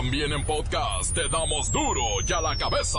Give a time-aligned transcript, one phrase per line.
[0.00, 2.98] También en podcast te damos duro y a la cabeza.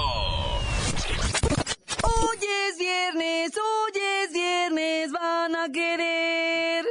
[2.03, 6.85] Hoy es viernes, hoy es viernes, van a querer.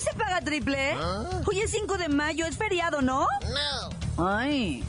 [0.00, 0.96] Hoy se paga triple.
[1.46, 3.26] Hoy es 5 de mayo, es feriado, ¿no?
[4.16, 4.28] No.
[4.28, 4.84] Ay.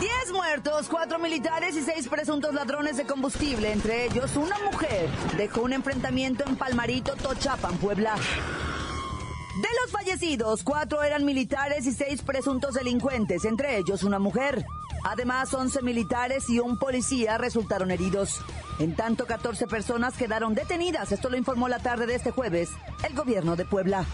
[0.00, 5.08] 10 muertos, 4 militares y 6 presuntos ladrones de combustible, entre ellos una mujer.
[5.36, 8.16] Dejó un enfrentamiento en Palmarito, Tochapan, Puebla.
[8.16, 14.64] De los fallecidos, 4 eran militares y 6 presuntos delincuentes, entre ellos una mujer.
[15.04, 18.40] Además, 11 militares y un policía resultaron heridos.
[18.78, 21.12] En tanto, 14 personas quedaron detenidas.
[21.12, 22.70] Esto lo informó la tarde de este jueves
[23.04, 24.04] el gobierno de Puebla.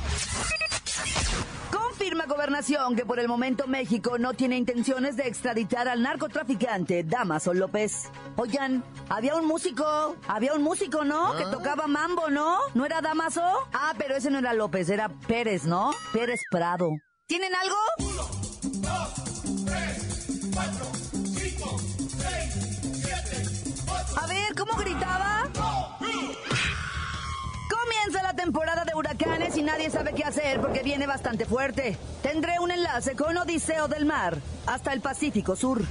[1.70, 7.52] Confirma Gobernación que por el momento México no tiene intenciones de extraditar al narcotraficante Damaso
[7.52, 8.10] López.
[8.36, 11.36] Oigan, había un músico, había un músico, ¿no?
[11.36, 12.58] Que tocaba mambo, ¿no?
[12.74, 13.42] ¿No era Damaso?
[13.72, 15.90] Ah, pero ese no era López, era Pérez, ¿no?
[16.12, 16.88] Pérez Prado.
[17.26, 17.76] ¿Tienen algo?
[24.16, 25.48] A ver, ¿cómo gritaba?
[27.70, 31.96] Comienza la temporada de huracanes y nadie sabe qué hacer porque viene bastante fuerte.
[32.22, 35.82] Tendré un enlace con Odiseo del Mar hasta el Pacífico Sur.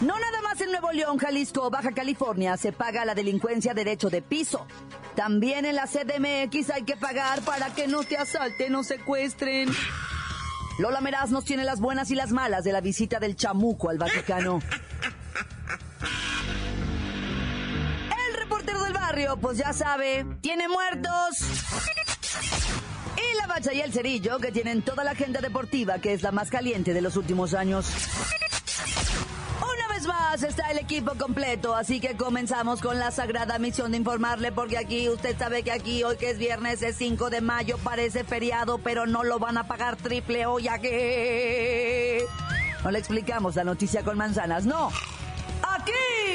[0.00, 4.10] No nada más en Nuevo León, Jalisco o Baja California se paga la delincuencia derecho
[4.10, 4.66] de piso.
[5.14, 9.68] También en la CDMX hay que pagar para que no te asalten o secuestren.
[10.78, 13.98] Lola Meraz nos tiene las buenas y las malas de la visita del chamuco al
[13.98, 14.60] Vaticano.
[18.28, 21.38] El reportero del barrio, pues ya sabe, tiene muertos.
[23.16, 26.32] Y la bacha y el cerillo, que tienen toda la agenda deportiva, que es la
[26.32, 27.86] más caliente de los últimos años.
[30.42, 35.08] Está el equipo completo, así que comenzamos con la sagrada misión de informarle, porque aquí
[35.08, 39.06] usted sabe que aquí hoy que es viernes es 5 de mayo, parece feriado, pero
[39.06, 40.88] no lo van a pagar triple hoy aquí.
[42.82, 44.90] No le explicamos la noticia con manzanas, no.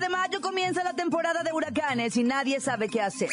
[0.00, 3.28] De mayo comienza la temporada de huracanes y nadie sabe qué hacer.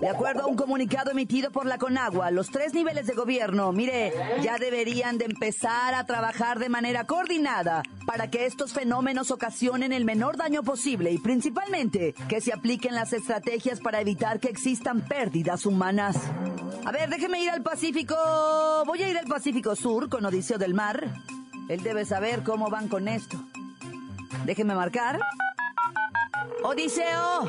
[0.00, 4.12] De acuerdo a un comunicado emitido por la Conagua, los tres niveles de gobierno, mire,
[4.42, 10.04] ya deberían de empezar a trabajar de manera coordinada para que estos fenómenos ocasionen el
[10.04, 15.64] menor daño posible y principalmente que se apliquen las estrategias para evitar que existan pérdidas
[15.64, 16.18] humanas.
[16.84, 18.14] A ver, déjeme ir al Pacífico.
[18.84, 21.08] Voy a ir al Pacífico Sur con Odiseo del Mar.
[21.68, 23.42] Él debe saber cómo van con esto.
[24.44, 25.18] Déjeme marcar.
[26.62, 27.46] Odiseo.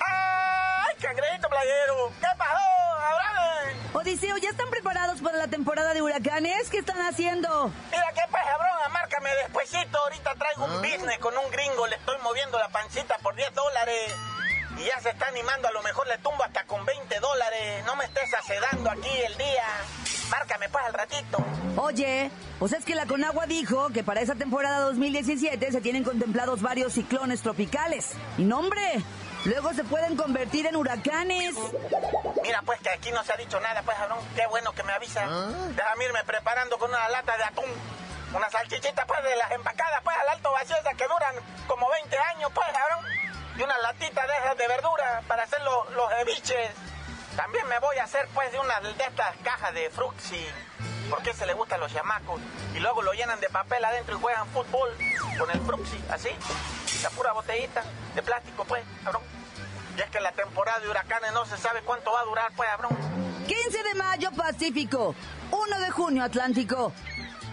[0.00, 2.12] ¡Ay, cangrejito playero!
[2.20, 2.58] ¿Qué pasó?
[2.98, 3.94] ¡Abraham!
[3.94, 6.68] Odiseo, ¿ya están preparados para la temporada de huracanes?
[6.70, 7.70] ¿Qué están haciendo?
[7.90, 8.88] Mira, ¿qué pasa, broma?
[8.90, 9.98] Márcame despuesito.
[9.98, 11.86] Ahorita traigo un business con un gringo.
[11.86, 14.14] Le estoy moviendo la pancita por 10 dólares.
[14.76, 15.68] Y ya se está animando.
[15.68, 17.84] A lo mejor le tumbo hasta con 20 dólares.
[17.86, 19.64] No me estés acedando aquí el día.
[20.30, 21.38] Márcame, pues, al ratito.
[21.76, 26.62] Oye, pues es que la Conagua dijo que para esa temporada 2017 se tienen contemplados
[26.62, 28.12] varios ciclones tropicales.
[28.38, 29.02] Y no, hombre,
[29.44, 31.54] luego se pueden convertir en huracanes.
[32.42, 34.18] Mira, pues, que aquí no se ha dicho nada, pues, cabrón.
[34.34, 35.20] Qué bueno que me avisa.
[35.76, 37.70] Déjame irme preparando con una lata de atún.
[38.34, 41.34] Una salchichita, pues, de las empacadas, pues, al alto vacío, esas que duran
[41.66, 43.04] como 20 años, pues, cabrón.
[43.58, 46.70] Y una latita de esas de verdura para hacer los, los ceviches.
[47.36, 50.44] También me voy a hacer, pues, de una de estas cajas de fruxi.
[51.10, 52.40] Porque se le gustan los chamacos.
[52.74, 54.90] Y luego lo llenan de papel adentro y juegan fútbol
[55.38, 56.30] con el fruxi, así.
[57.02, 57.84] La pura botellita
[58.14, 59.22] de plástico, pues, cabrón.
[59.96, 62.68] Y es que la temporada de huracanes no se sabe cuánto va a durar, pues,
[62.70, 62.96] cabrón.
[63.46, 65.14] 15 de mayo Pacífico,
[65.50, 66.92] 1 de junio Atlántico.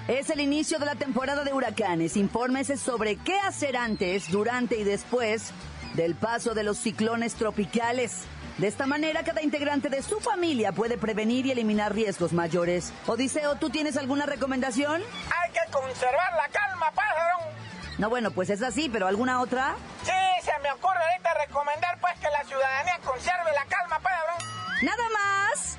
[0.08, 2.18] Es el inicio de la temporada de huracanes.
[2.18, 5.52] Infórmese sobre qué hacer antes, durante y después
[5.94, 8.24] del paso de los ciclones tropicales.
[8.58, 12.94] De esta manera, cada integrante de su familia puede prevenir y eliminar riesgos mayores.
[13.08, 15.02] Odiseo, ¿tú tienes alguna recomendación?
[15.02, 17.54] Hay que conservar la calma, cabrón.
[17.98, 19.76] No, bueno, pues es así, pero ¿alguna otra?
[20.04, 20.12] Sí,
[20.44, 24.38] se me ocurre ahorita recomendar, pues, que la ciudadanía conserve la calma, cabrón.
[24.84, 25.78] Nada más.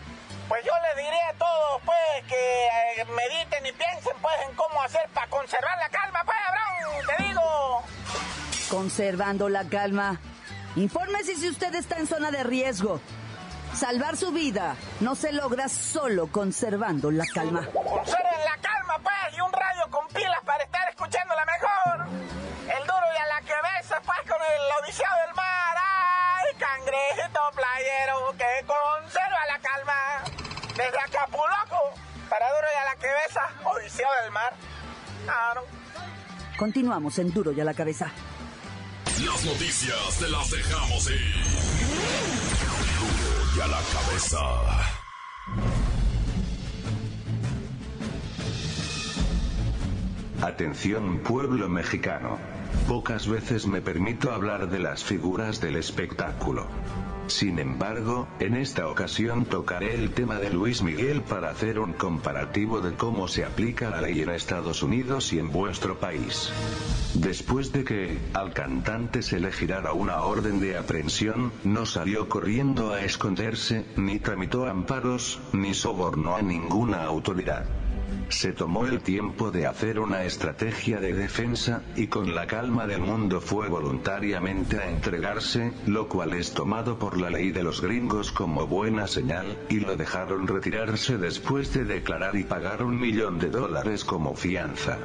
[0.48, 2.66] Pues yo le diría a todos, pues, que
[3.00, 6.54] eh, mediten y piensen, pues, en cómo hacer para conservar la calma, pues, cabrón.
[8.74, 10.18] conservando la calma.
[10.76, 13.00] Infórmese si usted está en zona de riesgo.
[13.74, 17.66] Salvar su vida no se logra solo conservando la calma.
[17.72, 22.06] Conserven la calma, pues, y un radio con pilas para estar escuchando la mejor.
[22.62, 25.76] El duro y a la cabeza, pues, con el odiseo del mar.
[25.76, 29.94] ¡Ay, cangrejito playero que conserva la calma!
[30.76, 31.94] Desde Acapulco,
[32.28, 34.52] para duro y a la cabeza, odiseo del mar.
[35.24, 35.64] Claro.
[36.56, 38.12] Continuamos en Duro y a la cabeza.
[39.26, 41.34] Las noticias te las dejamos ir.
[43.00, 44.38] Duro y a la cabeza.
[50.42, 52.53] Atención pueblo mexicano.
[52.88, 56.66] Pocas veces me permito hablar de las figuras del espectáculo.
[57.28, 62.82] Sin embargo, en esta ocasión tocaré el tema de Luis Miguel para hacer un comparativo
[62.82, 66.50] de cómo se aplica la ley en Estados Unidos y en vuestro país.
[67.14, 72.92] Después de que, al cantante se le girara una orden de aprehensión, no salió corriendo
[72.92, 77.64] a esconderse, ni tramitó amparos, ni sobornó a ninguna autoridad.
[78.28, 83.00] Se tomó el tiempo de hacer una estrategia de defensa, y con la calma del
[83.00, 88.32] mundo fue voluntariamente a entregarse, lo cual es tomado por la ley de los gringos
[88.32, 93.50] como buena señal, y lo dejaron retirarse después de declarar y pagar un millón de
[93.50, 94.98] dólares como fianza.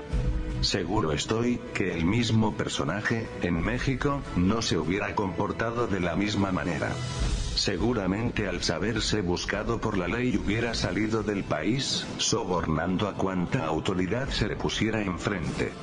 [0.62, 6.52] Seguro estoy, que el mismo personaje, en México, no se hubiera comportado de la misma
[6.52, 6.92] manera.
[7.60, 14.30] Seguramente al saberse buscado por la ley hubiera salido del país, sobornando a cuanta autoridad
[14.30, 15.74] se le pusiera enfrente.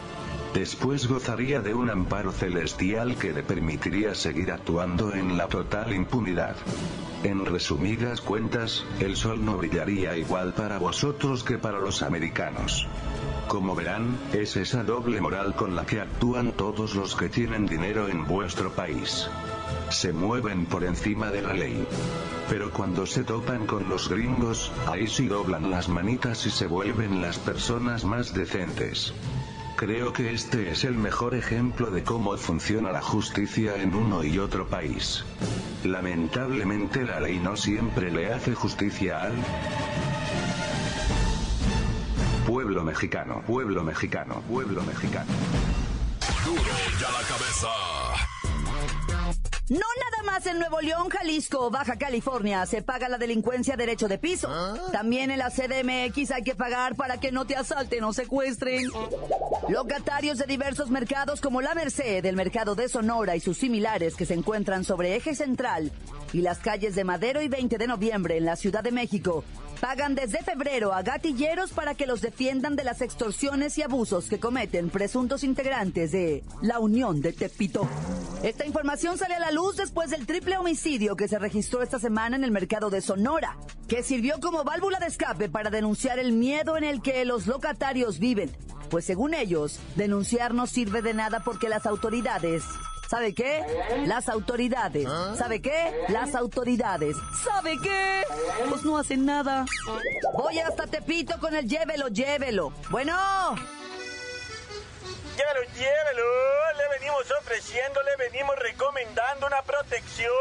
[0.55, 6.56] Después gozaría de un amparo celestial que le permitiría seguir actuando en la total impunidad.
[7.25, 12.87] En resumidas cuentas, el sol no brillaría igual para vosotros que para los americanos.
[13.49, 18.08] Como verán, es esa doble moral con la que actúan todos los que tienen dinero
[18.08, 19.29] en vuestro país.
[19.90, 21.86] Se mueven por encima de la ley.
[22.48, 27.22] Pero cuando se topan con los gringos, ahí sí doblan las manitas y se vuelven
[27.22, 29.12] las personas más decentes.
[29.76, 34.38] Creo que este es el mejor ejemplo de cómo funciona la justicia en uno y
[34.38, 35.22] otro país.
[35.84, 39.34] Lamentablemente la ley no siempre le hace justicia al
[42.46, 45.30] pueblo mexicano, pueblo mexicano, pueblo mexicano.
[46.44, 48.15] Duro y a la cabeza.
[49.68, 54.06] No nada más en Nuevo León, Jalisco o Baja California se paga la delincuencia derecho
[54.06, 54.48] de piso.
[54.92, 58.88] También en la CDMX hay que pagar para que no te asalten o secuestren.
[59.68, 64.24] Locatarios de diversos mercados como la Merced, el mercado de Sonora y sus similares que
[64.24, 65.90] se encuentran sobre eje central
[66.32, 69.42] y las calles de Madero y 20 de noviembre en la Ciudad de México
[69.76, 74.40] pagan desde febrero a gatilleros para que los defiendan de las extorsiones y abusos que
[74.40, 77.88] cometen presuntos integrantes de la Unión de Tepito.
[78.43, 82.37] Esta información sale a la luz después del triple homicidio que se registró esta semana
[82.37, 83.56] en el mercado de Sonora,
[83.88, 88.19] que sirvió como válvula de escape para denunciar el miedo en el que los locatarios
[88.19, 88.50] viven.
[88.90, 92.62] Pues según ellos, denunciar no sirve de nada porque las autoridades
[93.08, 93.64] ¿Sabe qué?
[94.06, 95.08] Las autoridades.
[95.37, 96.05] ¿Sabe qué?
[96.08, 97.17] Las autoridades.
[97.44, 98.25] ¿Sabe qué?
[98.69, 99.64] Pues no hacen nada.
[100.35, 102.73] Voy hasta Tepito con el llévelo, llévelo.
[102.91, 103.14] Bueno.
[105.37, 106.25] Llévelo, llévelo.
[106.79, 110.32] Le venimos ofreciendo, le venimos recomendando una protección,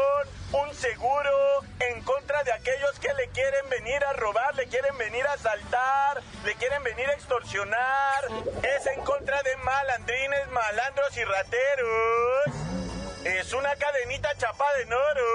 [0.52, 5.26] un seguro en contra de aquellos que le quieren venir a robar, le quieren venir
[5.26, 8.24] a asaltar, le quieren venir a extorsionar.
[8.62, 12.46] Es en contra de malandrines, malandros y rateros.
[13.24, 15.26] Es una cadenita chapada en oro.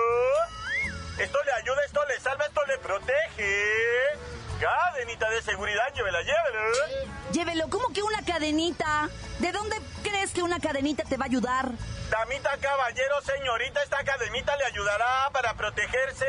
[1.20, 4.31] Esto le ayuda, esto le salva, esto le protege.
[4.62, 7.10] Cadenita de seguridad, llévela, llévela.
[7.32, 9.10] Llévelo, ¿cómo que una cadenita?
[9.39, 11.72] ¿De dónde crees que una cadenita te va a ayudar?
[12.12, 16.27] Damita, caballero, señorita, esta cadenita le ayudará para protegerse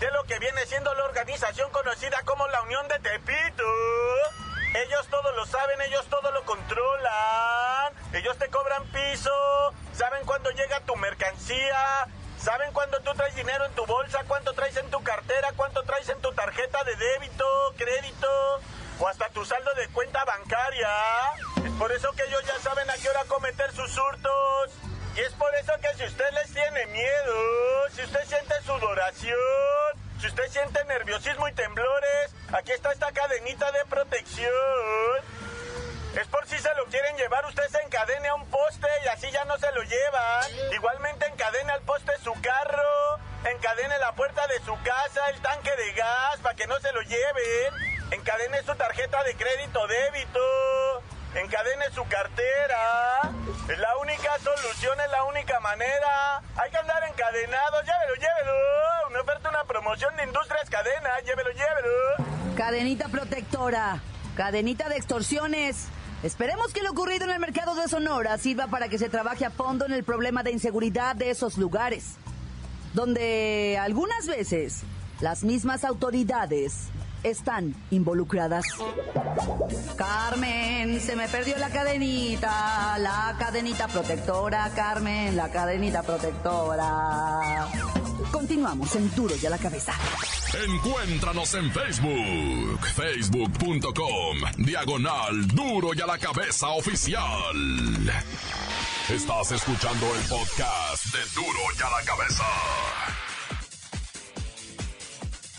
[0.00, 3.64] de lo que viene siendo la organización conocida como la Unión de Tepito.
[4.74, 7.94] Ellos todo lo saben, ellos todo lo controlan.
[8.12, 12.06] Ellos te cobran piso, saben cuándo llega tu mercancía,
[12.42, 16.08] saben cuándo tú traes dinero en tu bolsa, cuánto traes en tu cartera, cuánto traes
[16.08, 17.44] en tu tarjeta de débito,
[17.76, 18.60] crédito
[18.98, 20.88] o hasta tu saldo de cuenta bancaria.
[21.64, 24.70] Es por eso que ellos ya saben a qué hora cometer sus hurtos.
[25.16, 27.34] Y es por eso que si usted les tiene miedo,
[27.94, 29.38] si usted siente sudoración,
[30.20, 34.52] si usted siente nerviosismo y temblores, aquí está esta cadenita de protección.
[36.14, 39.30] Es por si se lo quieren llevar, usted se encadene a un poste y así
[39.30, 40.72] ya no se lo llevan.
[40.72, 45.92] Igualmente encadene al poste su carro, encadene la puerta de su casa, el tanque de
[45.92, 47.72] gas para que no se lo lleven.
[48.10, 51.02] Encadene su tarjeta de crédito débito.
[51.34, 53.20] encadene su cartera.
[53.70, 56.42] Es la única solución, es la única manera.
[56.56, 58.52] Hay que andar encadenados, llévelo, llévelo.
[59.08, 62.54] Una oferta, una promoción de Industrias Cadena, llévelo, llévelo.
[62.54, 64.02] Cadenita protectora,
[64.36, 65.88] cadenita de extorsiones.
[66.22, 69.50] Esperemos que lo ocurrido en el mercado de Sonora sirva para que se trabaje a
[69.50, 72.14] fondo en el problema de inseguridad de esos lugares,
[72.94, 74.82] donde algunas veces
[75.20, 76.90] las mismas autoridades
[77.22, 78.64] están involucradas.
[79.96, 87.68] Carmen, se me perdió la cadenita, la cadenita protectora, Carmen, la cadenita protectora.
[88.30, 89.92] Continuamos en Duro y a la cabeza.
[90.66, 97.56] Encuéntranos en Facebook, facebook.com, diagonal Duro y a la cabeza oficial.
[99.08, 102.44] Estás escuchando el podcast de Duro y a la cabeza.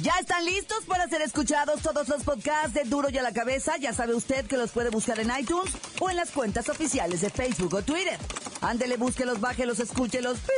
[0.03, 3.77] Ya están listos para ser escuchados todos los podcasts de Duro y a la Cabeza.
[3.77, 7.29] Ya sabe usted que los puede buscar en iTunes o en las cuentas oficiales de
[7.29, 8.19] Facebook o Twitter.
[8.59, 10.39] Ándele, búsquelos, bájelos, escúchelos.
[10.45, 10.57] Pero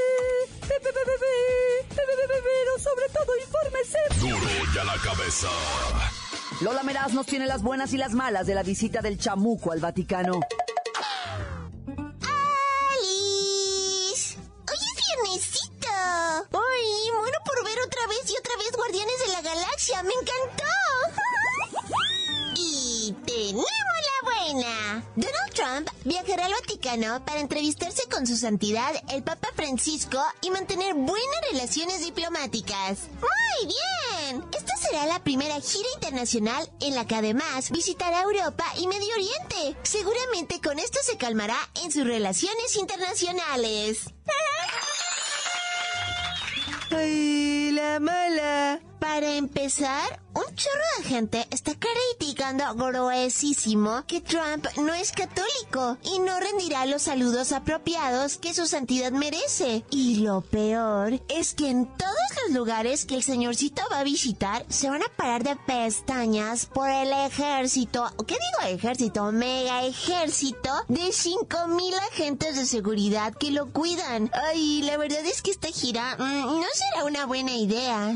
[2.79, 3.99] sobre todo, infórmese.
[4.19, 5.47] Duro y a la cabeza.
[6.61, 9.79] Lola Meraz nos tiene las buenas y las malas de la visita del chamuco al
[9.79, 10.39] Vaticano.
[12.97, 14.39] ¡Alice!
[14.39, 15.87] ¡Hoy es viernesito!
[15.87, 17.37] ¡Ay, muero
[18.05, 20.03] otra vez y otra vez Guardianes de la Galaxia!
[20.03, 20.63] ¡Me encantó!
[22.55, 25.03] y tenemos la buena.
[25.15, 30.93] Donald Trump viajará al Vaticano para entrevistarse con su santidad, el Papa Francisco, y mantener
[30.93, 33.07] buenas relaciones diplomáticas.
[33.21, 34.45] ¡Muy bien!
[34.55, 39.79] Esta será la primera gira internacional en la que además visitará Europa y Medio Oriente.
[39.83, 44.13] Seguramente con esto se calmará en sus relaciones internacionales.
[46.91, 47.34] ¡Ay,
[47.85, 48.94] la mala!
[49.05, 56.17] Para empezar, un chorro de gente está criticando gruesísimo que Trump no es católico y
[56.17, 59.85] no rendirá los saludos apropiados que su santidad merece.
[59.91, 64.65] Y lo peor es que en todos los lugares que el señorcito va a visitar
[64.69, 69.31] se van a parar de pestañas por el ejército, ¿qué digo ejército?
[69.31, 74.31] Mega ejército de 5000 agentes de seguridad que lo cuidan.
[74.33, 78.11] Ay, la verdad es que esta gira mm, no será una buena idea.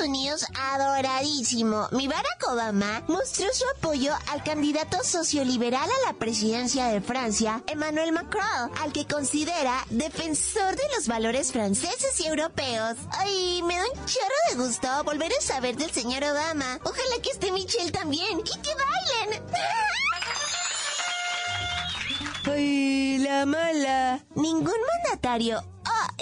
[0.00, 7.00] Unidos, adoradísimo, mi Barack Obama, mostró su apoyo al candidato socioliberal a la presidencia de
[7.00, 12.96] Francia, Emmanuel Macron, al que considera defensor de los valores franceses y europeos.
[13.12, 16.78] Ay, me da un chorro de gusto volver a saber del señor Obama.
[16.84, 19.44] Ojalá que esté Michelle también y que bailen.
[22.46, 24.24] ¡Ay, la mala!
[24.34, 25.62] Ningún mandatario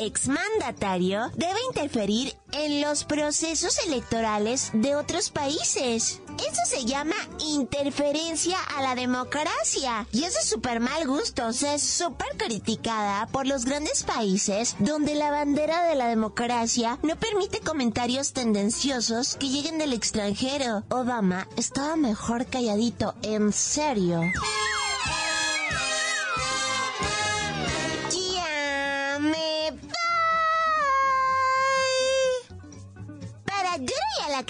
[0.01, 6.21] exmandatario debe interferir en los procesos electorales de otros países.
[6.39, 10.07] Eso se llama interferencia a la democracia.
[10.13, 14.77] Y es de súper mal gusto, o sea, es súper criticada por los grandes países
[14.79, 20.85] donde la bandera de la democracia no permite comentarios tendenciosos que lleguen del extranjero.
[20.91, 24.21] Obama estaba mejor calladito, en serio.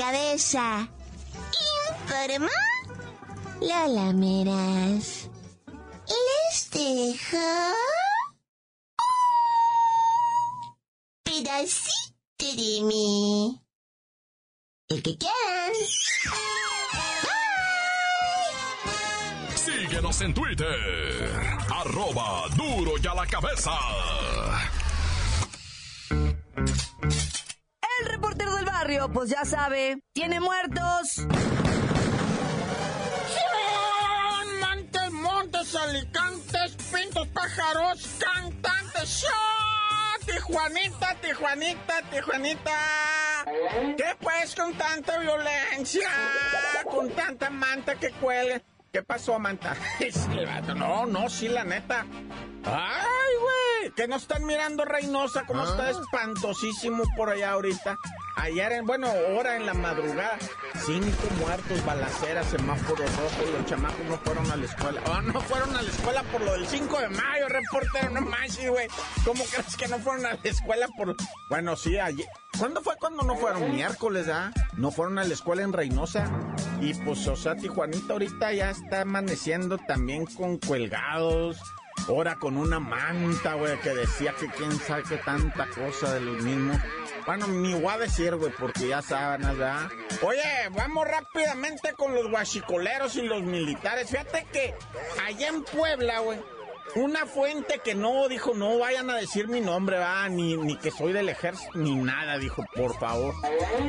[0.09, 0.89] Cabeza.
[1.91, 2.49] Informa
[3.61, 5.29] Lola Meras.
[6.07, 7.49] Les dejo
[11.25, 13.61] pedacito de mí.
[14.89, 15.73] El que quieran.
[19.55, 21.59] Síguenos en Twitter.
[21.71, 23.73] Arroba Duro y a la cabeza.
[29.13, 31.27] Pues ya sabe, tiene muertos.
[34.61, 39.27] Montes, montes, alicantes, pintos, pájaros, cantantes.
[40.25, 43.45] Tijuanita, Tijuanita, Tijuanita.
[43.97, 46.09] ¿Qué pues con tanta violencia?
[46.91, 48.63] Con tanta manta que cuelga.
[48.91, 49.77] ¿Qué pasó, manta?
[50.75, 52.07] No, no, sí, la neta.
[52.65, 57.99] Ay, güey, que no están mirando Reynosa, como está espantosísimo por allá ahorita.
[58.37, 60.39] Ayer, en, bueno, hora en la madrugada,
[60.85, 65.03] cinco muertos, balaceras, semáforo rojo, los chamacos no fueron a la escuela.
[65.07, 68.71] Oh, no fueron a la escuela por lo del 5 de mayo, reportero, no manches,
[68.71, 68.89] güey.
[69.25, 71.17] ¿Cómo crees que no fueron a la escuela por...?
[71.49, 72.27] Bueno, sí, ayer...
[72.59, 73.73] ¿Cuándo fue cuando no fueron?
[73.73, 74.53] Miércoles, ¿ah?
[74.77, 76.29] No fueron a la escuela en Reynosa.
[76.81, 81.57] Y pues, o sea, Tijuanita ahorita ya está amaneciendo también con colgados.
[82.07, 86.77] Ahora con una manta, güey, que decía que quién sabe tanta cosa de los mismos.
[87.27, 89.91] Bueno, ni voy a decir, güey, porque ya saben, ¿verdad?
[90.23, 94.11] Oye, vamos rápidamente con los guachicoleros y los militares.
[94.11, 94.75] Fíjate que
[95.27, 96.39] allá en Puebla, güey,
[96.95, 100.91] una fuente que no dijo, no vayan a decir mi nombre, va, ni, ni que
[100.91, 103.35] soy del ejército, ni nada, dijo, por favor.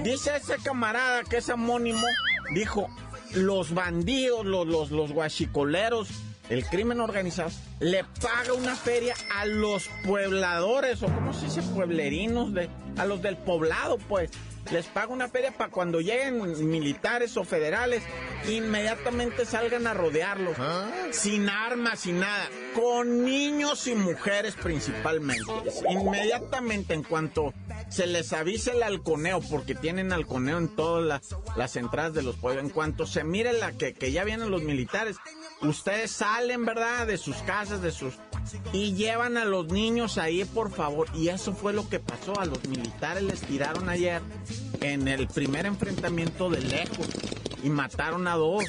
[0.03, 2.05] Dice ese camarada que es anónimo,
[2.53, 2.89] dijo,
[3.33, 6.09] los bandidos, los, los, los guachicoleros,
[6.49, 12.53] el crimen organizado, le paga una feria a los puebladores, o como se dice, pueblerinos,
[12.53, 14.31] de, a los del poblado, pues.
[14.71, 18.03] Les paga una feria para cuando lleguen militares o federales,
[18.47, 20.55] inmediatamente salgan a rodearlos.
[21.11, 22.47] Sin armas, sin nada.
[22.75, 25.43] Con niños y mujeres principalmente.
[25.89, 27.51] Inmediatamente en cuanto
[27.89, 31.21] se les avise el halconeo, porque tienen halconeo en todas
[31.55, 32.63] las entradas de los pueblos.
[32.63, 35.17] En cuanto se mire la que, que ya vienen los militares,
[35.61, 37.07] ustedes salen, ¿verdad?
[37.07, 38.13] De sus casas, de sus...
[38.73, 41.07] Y llevan a los niños ahí, por favor.
[41.13, 42.39] Y eso fue lo que pasó.
[42.39, 44.21] A los militares les tiraron ayer
[44.81, 47.07] en el primer enfrentamiento de lejos.
[47.63, 48.63] Y mataron a dos.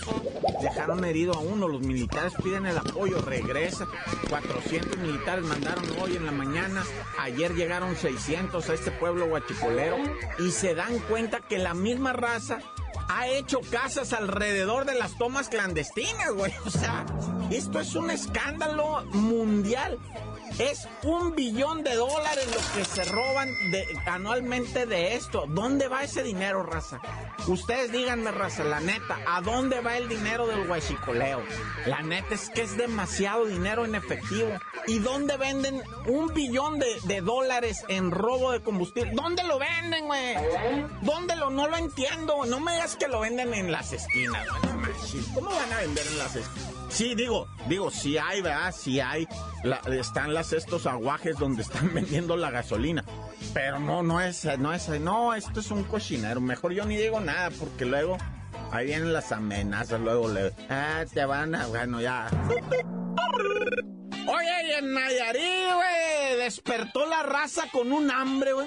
[0.62, 1.68] Dejaron herido a uno.
[1.68, 3.20] Los militares piden el apoyo.
[3.20, 3.86] Regresa.
[4.28, 6.84] 400 militares mandaron hoy en la mañana.
[7.18, 9.96] Ayer llegaron 600 a este pueblo guachicolero.
[10.38, 12.58] Y se dan cuenta que la misma raza
[13.08, 16.52] ha hecho casas alrededor de las tomas clandestinas, güey.
[16.64, 17.04] O sea,
[17.50, 19.98] esto es un escándalo mundial.
[20.58, 23.48] Es un billón de dólares lo que se roban
[24.06, 25.44] anualmente de esto.
[25.48, 27.00] ¿Dónde va ese dinero, raza?
[27.46, 31.42] Ustedes díganme, raza, la neta, ¿a dónde va el dinero del guachicoleo?
[31.86, 34.50] La neta es que es demasiado dinero en efectivo.
[34.86, 39.12] ¿Y dónde venden un billón de, de dólares en robo de combustible?
[39.14, 40.34] ¿Dónde lo venden, güey?
[41.02, 41.50] ¿Dónde lo?
[41.50, 42.44] No lo entiendo.
[42.46, 44.46] No me digas que lo venden en las esquinas.
[45.34, 46.79] ¿Cómo van a vender en las esquinas?
[46.90, 48.74] Sí, digo, digo, sí hay, ¿verdad?
[48.76, 49.26] Sí hay.
[49.90, 53.04] Están las estos aguajes donde están vendiendo la gasolina.
[53.54, 56.40] Pero no, no es, no es, no, esto es un cochinero.
[56.40, 58.18] Mejor yo ni digo nada porque luego
[58.72, 62.28] ahí vienen las amenazas, luego le, ah, te van a, bueno, ya.
[64.26, 66.09] Oye, en Nayarit, güey,
[66.50, 68.66] despertó la raza con un hambre, güey.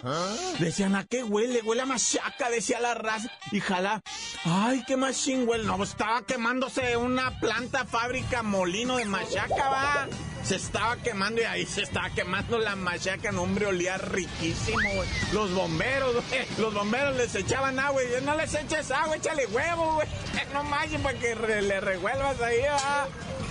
[0.58, 1.62] Decían, ¿a qué huele?
[1.62, 3.30] Huele a machaca, decía la raza.
[3.52, 4.02] Y jala,
[4.46, 5.65] ay, qué machín, güey.
[5.65, 10.08] No, estaba quemándose una planta, fábrica, molino de machaca, va.
[10.43, 15.08] Se estaba quemando y ahí se estaba quemando la machaca, no, hombre, olía riquísimo, güey.
[15.32, 19.95] Los bomberos, güey, los bomberos les echaban agua y no les eches agua, échale huevo,
[19.95, 20.08] güey.
[20.53, 23.08] No manches para que le revuelvas ahí, va.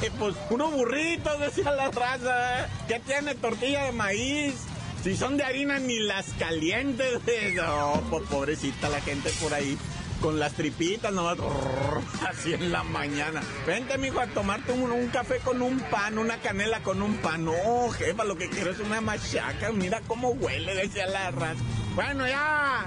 [0.07, 2.67] Y pues unos burritos, decía la raza, ¿eh?
[2.87, 4.55] ¿Qué tiene tortilla de maíz?
[5.03, 7.21] Si son de harina, ni las calientes.
[7.57, 9.77] No, po- pobrecita la gente por ahí.
[10.23, 11.37] Con las tripitas nomás,
[12.29, 13.43] así en la mañana.
[13.67, 17.45] Vente, mijo, a tomarte un, un café con un pan, una canela con un pan.
[17.45, 19.73] No, jefa, lo que quiero es una machaca.
[19.73, 21.61] Mira cómo huele, decía la raza.
[21.97, 22.87] Bueno, ya.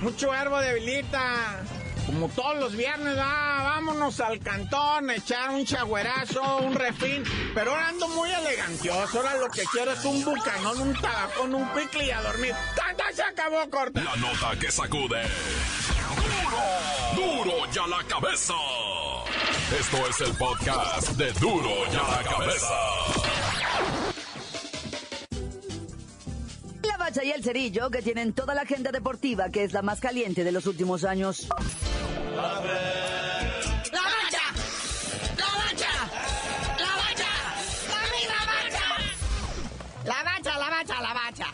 [0.00, 1.62] Mucho herbo debilita.
[2.06, 7.24] Como todos los viernes, ah, vámonos al cantón, echar un chagüerazo, un refín.
[7.54, 9.18] Pero ahora ando muy elegantioso.
[9.18, 12.54] Ahora lo que quiero es un bucanón, un tabacón, un picle y a dormir.
[12.76, 14.02] ¡Tanta se acabó, corta!
[14.02, 15.22] La nota que sacude.
[17.14, 17.44] ¡Duro!
[17.44, 18.54] ¡Duro ya la cabeza!
[19.78, 22.74] Esto es el podcast de Duro ya la cabeza.
[26.82, 30.00] La Bacha y el Cerillo, que tienen toda la agenda deportiva, que es la más
[30.00, 31.48] caliente de los últimos años.
[32.36, 32.70] ¡La bacha!
[33.92, 35.90] ¡La bacha!
[36.78, 37.30] ¡La bacha!
[38.28, 38.86] ¡La bacha!
[40.04, 41.46] La bacha, la bacha, la bacha.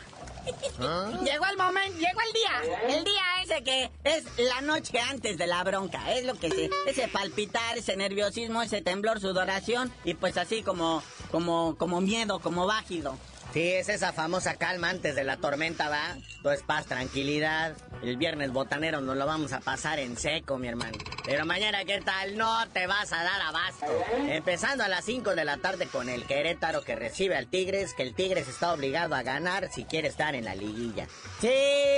[1.25, 2.63] Llegó el momento, llegó el día.
[2.89, 3.23] El día
[3.61, 6.13] que es la noche antes de la bronca.
[6.13, 11.03] Es lo que se, ese palpitar, ese nerviosismo, ese temblor, sudoración y pues así como,
[11.31, 13.19] como, como miedo, como bájido.
[13.53, 16.17] Sí, es esa famosa calma antes de la tormenta, ¿va?
[16.43, 17.77] Todo es paz, tranquilidad.
[18.03, 20.97] El viernes botanero nos lo vamos a pasar en seco, mi hermano.
[21.25, 22.39] Pero mañana, ¿qué tal?
[22.39, 23.87] No te vas a dar abasto.
[24.27, 28.03] Empezando a las 5 de la tarde con el Querétaro que recibe al Tigres, que
[28.05, 31.07] el Tigres está obligado a ganar si quiere estar en la liguilla.
[31.41, 31.53] Sí,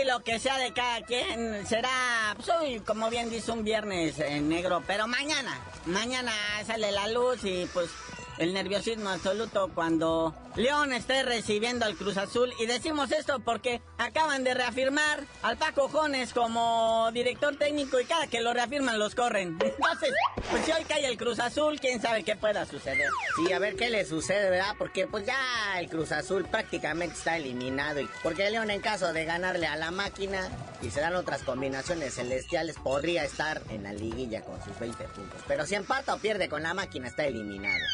[0.06, 4.48] lo que sea de cada quien será, pues hoy, como bien dice, un viernes en
[4.48, 6.32] negro, pero mañana, mañana
[6.66, 7.90] sale la luz y pues
[8.38, 12.52] el nerviosismo absoluto cuando León esté recibiendo al Cruz Azul.
[12.58, 18.26] Y decimos esto porque acaban de reafirmar al Paco Jones como director técnico y cada
[18.26, 19.58] que lo reafirman los corren.
[19.60, 20.12] Entonces,
[20.50, 23.08] pues si hoy cae el Cruz Azul, quién sabe qué pueda suceder.
[23.36, 24.74] Sí, a ver qué le sucede, ¿verdad?
[24.78, 28.00] Porque pues ya el Cruz Azul prácticamente está eliminado.
[28.00, 30.48] Y porque León en caso de ganarle a la máquina
[30.82, 35.40] y se dan otras combinaciones celestiales podría estar en la liguilla con sus 20 puntos.
[35.46, 37.84] Pero si empata o pierde con la máquina está eliminado.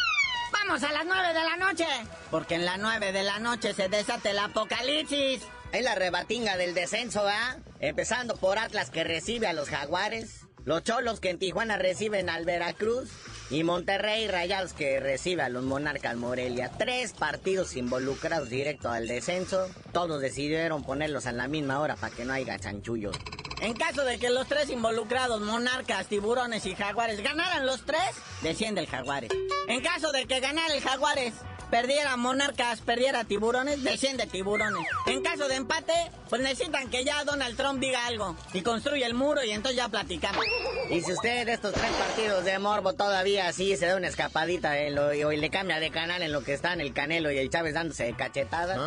[0.52, 1.86] Vamos a las 9 de la noche.
[2.30, 5.42] Porque en las 9 de la noche se desata el apocalipsis.
[5.72, 7.56] Ahí la rebatinga del descenso, ¿ah?
[7.78, 10.46] Empezando por Atlas que recibe a los Jaguares.
[10.64, 13.10] Los Cholos que en Tijuana reciben al Veracruz.
[13.50, 16.70] Y Monterrey Rayados que recibe a los Monarcas Morelia.
[16.78, 19.68] Tres partidos involucrados directo al descenso.
[19.92, 23.16] Todos decidieron ponerlos a la misma hora para que no haya chanchullos.
[23.60, 28.00] En caso de que los tres involucrados, monarcas, tiburones y jaguares, ganaran los tres,
[28.42, 29.30] desciende el jaguares.
[29.68, 31.34] En caso de que ganara el jaguares,
[31.70, 34.86] perdiera monarcas, perdiera tiburones, desciende tiburones.
[35.06, 35.92] En caso de empate,
[36.28, 39.88] pues necesitan que ya Donald Trump diga algo y construya el muro y entonces ya
[39.88, 40.44] platicamos.
[40.90, 44.78] Y si usted de estos tres partidos de Morbo todavía así se da una escapadita
[44.78, 47.50] en lo, y le cambia de canal en lo que están el Canelo y el
[47.50, 48.78] Chávez dándose cachetadas,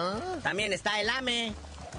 [0.42, 1.54] también está el AME.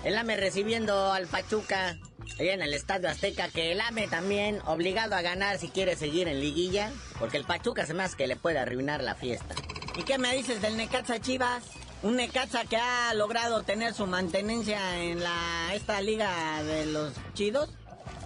[0.04, 1.96] El AME recibiendo al Pachuca.
[2.38, 6.28] Allá en el Estadio Azteca, que el AME también obligado a ganar si quiere seguir
[6.28, 9.54] en liguilla, porque el Pachuca se más que le puede arruinar la fiesta.
[9.96, 11.62] ¿Y qué me dices del Necaxa Chivas?
[12.02, 17.70] Un Necaxa que ha logrado tener su mantenencia en la esta liga de los chidos.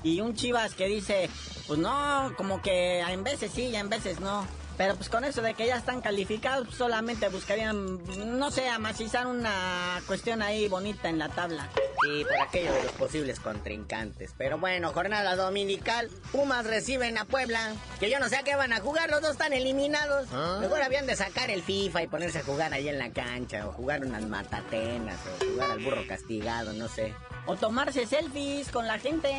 [0.02, 1.28] Y un Chivas que dice,
[1.66, 4.46] pues no, como que en veces sí y en veces no.
[4.78, 7.98] Pero pues con eso de que ya están calificados, pues, solamente buscarían,
[8.38, 11.68] no sé, amacizar una cuestión ahí bonita en la tabla.
[12.08, 14.32] Y por aquello de los posibles contrincantes.
[14.38, 16.08] Pero bueno, jornada dominical.
[16.30, 17.74] Pumas reciben a Puebla.
[17.98, 20.28] Que yo no sé a qué van a jugar, los dos están eliminados.
[20.60, 23.66] Mejor habían de sacar el FIFA y ponerse a jugar ahí en la cancha.
[23.66, 25.18] O jugar unas matatenas.
[25.26, 27.14] O jugar al burro castigado, no sé.
[27.50, 29.32] O tomarse selfies con la gente.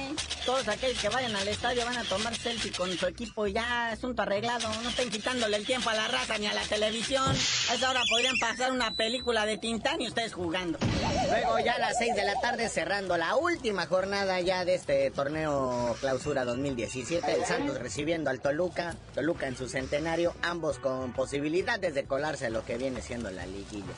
[0.44, 3.90] Todos aquellos que vayan al estadio van a tomar selfie con su equipo y ya,
[3.90, 4.68] asunto arreglado.
[4.82, 7.24] No estén quitándole el tiempo a la raza ni a la televisión.
[7.70, 10.80] A esa hora podrían pasar una película de Tintán y ustedes jugando.
[11.30, 15.12] Luego ya a las 6 de la tarde cerrando la última jornada ya de este
[15.12, 17.32] torneo clausura 2017.
[17.32, 18.96] El Santos recibiendo al Toluca.
[19.14, 20.34] Toluca en su centenario.
[20.42, 23.94] Ambos con posibilidades de colarse a lo que viene siendo la liguilla.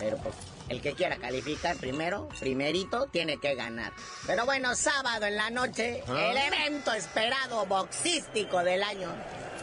[0.00, 0.34] Pero pues
[0.68, 3.92] el que quiera calificar primero, primerito, tiene que ganar.
[4.26, 9.10] Pero bueno, sábado en la noche, el evento esperado boxístico del año.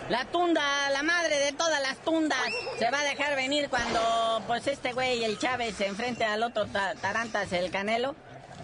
[0.10, 2.40] La tunda, la madre de todas las tundas,
[2.78, 6.66] se va a dejar venir cuando pues este güey, el Chávez, se enfrente al otro
[6.68, 8.16] ta- Tarantas, el Canelo.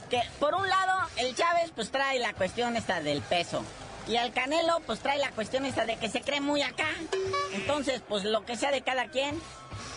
[0.09, 3.63] Que por un lado, el Chávez pues trae la cuestión esta del peso.
[4.07, 6.87] Y al Canelo pues trae la cuestión esta de que se cree muy acá.
[7.53, 9.39] Entonces, pues lo que sea de cada quien,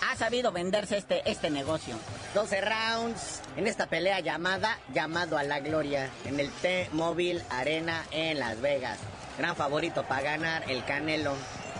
[0.09, 1.97] ha sabido venderse este, este negocio.
[2.35, 8.39] 12 rounds en esta pelea llamada Llamado a la Gloria en el T-Mobile Arena en
[8.39, 8.99] Las Vegas.
[9.39, 11.35] Gran favorito para ganar el Canelo.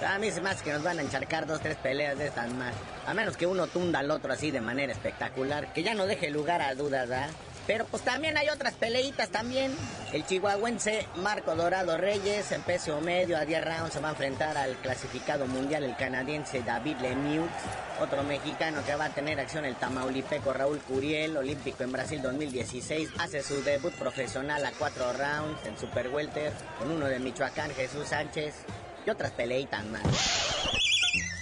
[0.07, 2.75] A mí se que nos van a encharcar dos, tres peleas de estas más.
[3.07, 5.73] A menos que uno tunda al otro así de manera espectacular.
[5.75, 7.31] Que ya no deje lugar a dudas, ¿verdad?
[7.67, 9.73] Pero pues también hay otras peleitas también.
[10.13, 14.57] El chihuahuense Marco Dorado Reyes en peso medio a 10 rounds se va a enfrentar
[14.57, 17.49] al clasificado mundial el canadiense David Lemieux.
[18.01, 23.11] Otro mexicano que va a tener acción el tamaulipeco Raúl Curiel, olímpico en Brasil 2016.
[23.19, 28.09] Hace su debut profesional a 4 rounds en Super Welter con uno de Michoacán Jesús
[28.09, 28.55] Sánchez
[29.07, 30.70] y otras peleitas más.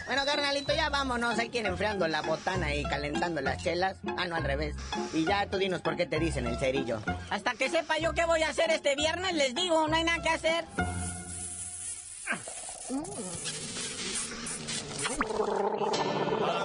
[0.08, 1.38] Bueno, carnalito, ya vámonos.
[1.38, 3.98] Hay quien enfriando la botana y calentando las chelas.
[4.16, 4.74] Ah, no, al revés.
[5.12, 7.02] Y ya tú dinos por qué te dicen el cerillo.
[7.28, 10.22] Hasta que sepa yo qué voy a hacer este viernes, les digo, no hay nada
[10.22, 10.64] que hacer.
[16.40, 16.64] ¡La